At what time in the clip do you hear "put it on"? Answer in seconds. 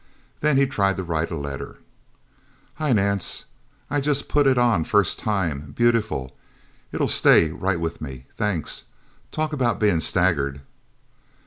4.29-4.83